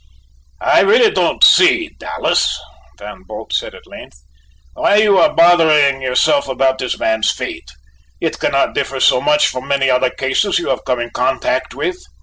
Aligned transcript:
"I 0.63 0.79
really 0.79 1.11
don't 1.11 1.43
see, 1.43 1.89
Dallas," 1.99 2.59
Van 2.97 3.21
Bult 3.21 3.53
said 3.53 3.75
at 3.75 3.85
length, 3.85 4.17
"why 4.73 4.95
you 4.95 5.19
are 5.19 5.35
bothering 5.35 6.01
yourself 6.01 6.47
about 6.47 6.79
this 6.79 6.97
man's 6.97 7.29
fate. 7.29 7.69
It 8.19 8.39
cannot 8.39 8.73
differ 8.73 8.99
so 8.99 9.21
much 9.21 9.45
from 9.45 9.67
many 9.67 9.91
other 9.91 10.09
cases 10.09 10.57
you 10.57 10.69
have 10.69 10.85
come 10.85 10.99
in 11.01 11.11
contact 11.11 11.75
with." 11.75 11.99